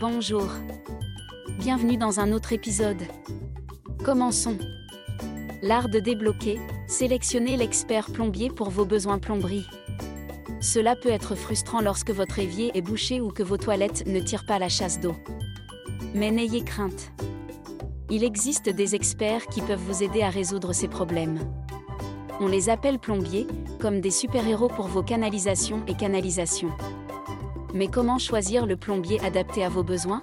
[0.00, 0.46] Bonjour.
[1.58, 3.02] Bienvenue dans un autre épisode.
[4.04, 4.56] Commençons.
[5.60, 9.66] L'art de débloquer, sélectionnez l'expert plombier pour vos besoins plomberie.
[10.60, 14.46] Cela peut être frustrant lorsque votre évier est bouché ou que vos toilettes ne tirent
[14.46, 15.16] pas la chasse d'eau.
[16.14, 17.10] Mais n'ayez crainte.
[18.08, 21.40] Il existe des experts qui peuvent vous aider à résoudre ces problèmes.
[22.38, 23.48] On les appelle plombiers,
[23.80, 26.70] comme des super-héros pour vos canalisations et canalisations.
[27.74, 30.22] Mais comment choisir le plombier adapté à vos besoins?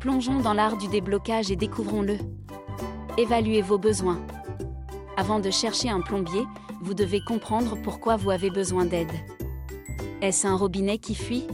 [0.00, 2.16] Plongeons dans l'art du déblocage et découvrons-le.
[3.18, 4.18] Évaluez vos besoins.
[5.16, 6.44] Avant de chercher un plombier,
[6.80, 9.12] vous devez comprendre pourquoi vous avez besoin d'aide.
[10.22, 11.44] Est-ce un robinet qui fuit?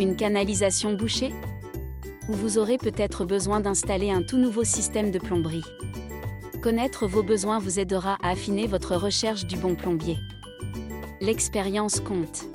[0.00, 1.32] Une canalisation bouchée?
[2.28, 5.64] Ou vous aurez peut-être besoin d'installer un tout nouveau système de plomberie?
[6.60, 10.18] Connaître vos besoins vous aidera à affiner votre recherche du bon plombier.
[11.20, 12.46] L'expérience compte.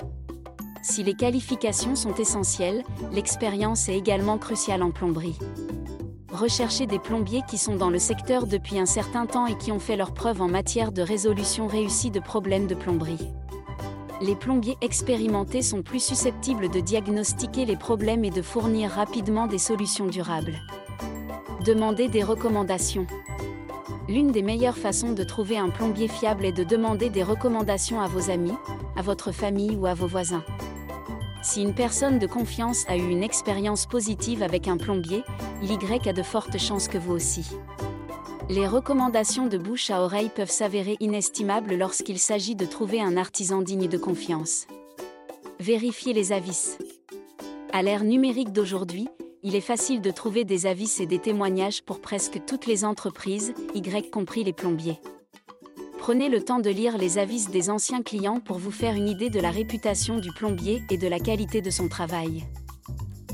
[0.82, 5.38] Si les qualifications sont essentielles, l'expérience est également cruciale en plomberie.
[6.32, 9.80] Recherchez des plombiers qui sont dans le secteur depuis un certain temps et qui ont
[9.80, 13.28] fait leur preuve en matière de résolution réussie de problèmes de plomberie.
[14.20, 19.58] Les plombiers expérimentés sont plus susceptibles de diagnostiquer les problèmes et de fournir rapidement des
[19.58, 20.58] solutions durables.
[21.64, 23.06] Demandez des recommandations.
[24.08, 28.08] L'une des meilleures façons de trouver un plombier fiable est de demander des recommandations à
[28.08, 28.54] vos amis,
[28.96, 30.44] à votre famille ou à vos voisins.
[31.42, 35.22] Si une personne de confiance a eu une expérience positive avec un plombier,
[35.62, 37.46] Y a de fortes chances que vous aussi.
[38.48, 43.60] Les recommandations de bouche à oreille peuvent s'avérer inestimables lorsqu'il s'agit de trouver un artisan
[43.60, 44.66] digne de confiance.
[45.60, 46.78] Vérifiez les avis.
[47.72, 49.08] À l'ère numérique d'aujourd'hui,
[49.48, 53.54] il est facile de trouver des avis et des témoignages pour presque toutes les entreprises,
[53.74, 55.00] Y compris les plombiers.
[55.96, 59.30] Prenez le temps de lire les avis des anciens clients pour vous faire une idée
[59.30, 62.44] de la réputation du plombier et de la qualité de son travail.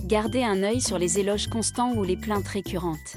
[0.04, 3.16] Gardez un œil sur les éloges constants ou les plaintes récurrentes.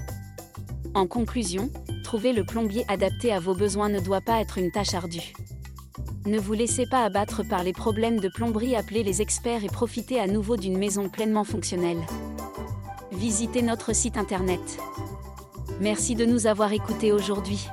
[0.96, 1.70] En conclusion,
[2.04, 5.34] trouver le plombier adapté à vos besoins ne doit pas être une tâche ardue.
[6.26, 10.20] Ne vous laissez pas abattre par les problèmes de plomberie, appelez les experts et profitez
[10.20, 12.02] à nouveau d'une maison pleinement fonctionnelle.
[13.18, 14.62] Visitez notre site internet.
[15.82, 17.68] Merci de nous avoir écoutés aujourd'hui.